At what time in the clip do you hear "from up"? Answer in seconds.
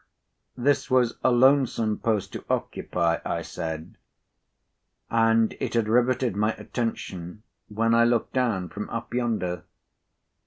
8.69-9.13